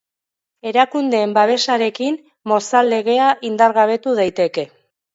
Erakundeen 0.71 1.35
babesarekin 1.35 2.19
Mozal 2.55 2.93
Legea 2.97 3.31
indargabetu 3.55 4.21
daiteke. 4.25 4.71